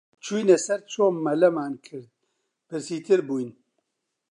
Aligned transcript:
چووینە 0.23 0.57
سەر 0.65 0.79
چۆم، 0.91 1.15
مەلەمان 1.25 1.73
کرد، 1.85 2.09
برسیتر 2.67 3.19
بووین 3.27 3.51